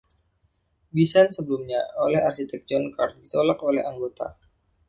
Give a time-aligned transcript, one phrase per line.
[0.95, 4.27] Desain sebelumnya oleh arsitek John Carr ditolak oleh anggota.